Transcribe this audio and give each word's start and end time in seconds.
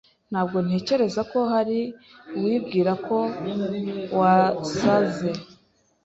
Ntabwo 0.31 0.57
ntekereza 0.65 1.21
ko 1.31 1.39
hari 1.51 1.79
uwibwira 2.37 2.91
ko 3.07 3.17
wasaze. 4.19 5.29